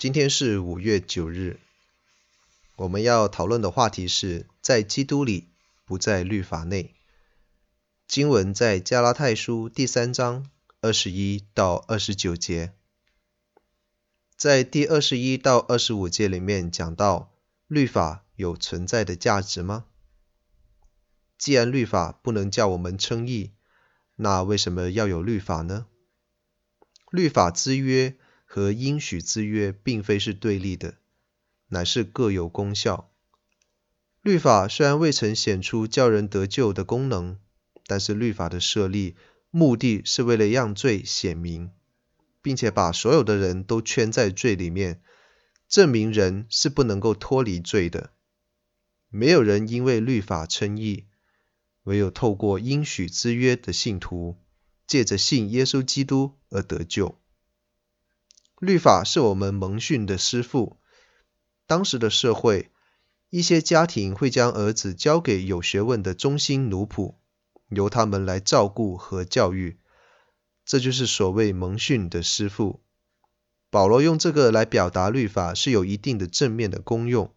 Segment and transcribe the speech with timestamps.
[0.00, 1.60] 今天是五月九日，
[2.76, 5.50] 我们要讨论的话题是在基督里，
[5.84, 6.94] 不在律法内。
[8.08, 10.48] 经文在加拉太书第三章
[10.80, 12.72] 二十一到二十九节，
[14.38, 17.34] 在第二十一到二十五节里面讲到，
[17.66, 19.84] 律法有存在的价值吗？
[21.36, 23.52] 既然律法不能叫我们称义，
[24.16, 25.84] 那为什么要有律法呢？
[27.10, 28.16] 律法之约。
[28.52, 30.96] 和应许之约并非是对立的，
[31.68, 33.08] 乃是各有功效。
[34.22, 37.38] 律法虽然未曾显出叫人得救的功能，
[37.86, 39.14] 但是律法的设立
[39.52, 41.70] 目的是为了让罪显明，
[42.42, 45.00] 并且把所有的人都圈在罪里面，
[45.68, 48.10] 证明人是不能够脱离罪的。
[49.10, 51.06] 没有人因为律法称义，
[51.84, 54.36] 唯有透过应许之约的信徒，
[54.88, 57.16] 借着信耶稣基督而得救。
[58.60, 60.76] 律法是我们蒙训的师傅。
[61.66, 62.70] 当时的社会，
[63.30, 67.14] 一些家庭会将儿子交给有学问的忠心奴仆，
[67.70, 69.78] 由他们来照顾和教育。
[70.66, 72.82] 这就是所谓蒙训的师傅。
[73.70, 77.34] 保罗用这个来表达律法是有一定的正面的功用。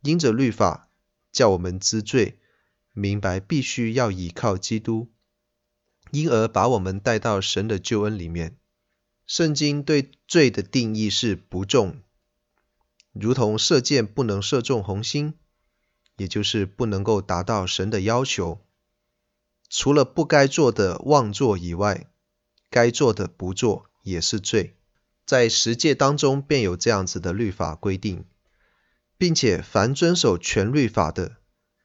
[0.00, 0.88] 因着律法，
[1.30, 2.38] 叫我们知罪，
[2.94, 5.12] 明白必须要倚靠基督，
[6.12, 8.56] 因而把我们带到神的救恩里面。
[9.30, 12.02] 圣经对罪的定义是不中，
[13.12, 15.34] 如同射箭不能射中红心，
[16.16, 18.58] 也就是不能够达到神的要求。
[19.68, 22.10] 除了不该做的妄做以外，
[22.70, 24.76] 该做的不做也是罪。
[25.24, 28.24] 在十诫当中便有这样子的律法规定，
[29.16, 31.36] 并且凡遵守全律法的，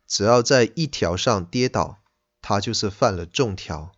[0.07, 1.99] 只要在一条上跌倒，
[2.41, 3.94] 他就是犯了众条。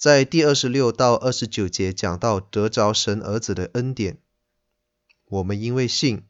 [0.00, 4.16] 在第二十六到二十九节讲到得着神儿子的恩典，
[5.26, 6.22] 我们因为信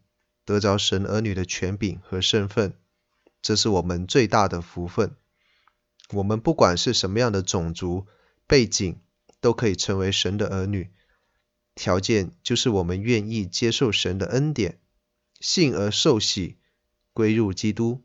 [0.44, 2.72] 得着神儿女的权柄和身份，
[3.40, 5.14] 这是我们最大的福分。
[6.14, 8.08] 我们不管是什么样的种族
[8.48, 8.98] 背景，
[9.40, 10.90] 都可以成为神的儿女。
[11.76, 14.80] 条件就是我们愿意接受神的恩典，
[15.38, 16.56] 信而受洗，
[17.12, 18.02] 归入基督，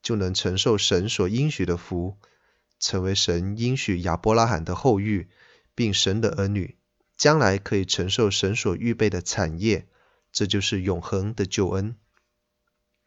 [0.00, 2.16] 就能承受神所应许的福。
[2.78, 5.26] 成为神应许亚伯拉罕的后裔，
[5.74, 6.76] 并神的儿女，
[7.16, 9.88] 将来可以承受神所预备的产业，
[10.32, 11.96] 这就是永恒的救恩。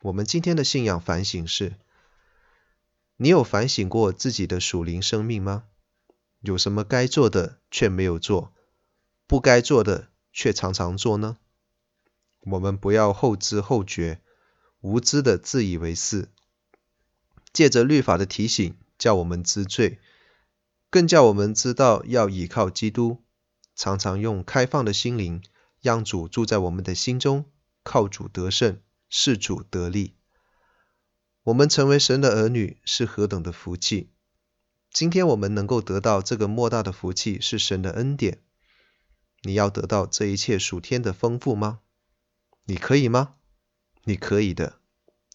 [0.02, 1.76] 我们今天的信仰反省是：
[3.18, 5.66] 你有反省过自己的属灵生命吗？
[6.42, 8.54] 有什么该做的却没有做，
[9.28, 11.38] 不该做的却常常做呢？
[12.40, 14.22] 我们不要后知后觉，
[14.80, 16.30] 无知的自以为是，
[17.52, 18.78] 借着律法的提醒。
[19.00, 19.98] 叫我们知罪，
[20.92, 23.24] 更叫我们知道要倚靠基督，
[23.74, 25.42] 常常用开放的心灵，
[25.82, 27.46] 让主住在我们的心中，
[27.82, 30.18] 靠主得胜，是主得力。
[31.44, 34.12] 我们成为神的儿女是何等的福气！
[34.92, 38.44] 今天我们能够得到这个莫大的福气，是神的恩典。
[39.44, 41.80] 你要得到这一切属天的丰富吗？
[42.66, 43.36] 你可以吗？
[44.04, 44.80] 你可以的，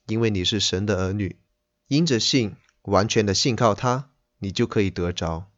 [0.07, 1.41] 因为你是神的儿女，
[1.89, 2.57] 因着信。
[2.85, 5.51] 完全的信靠他，你就可以得着。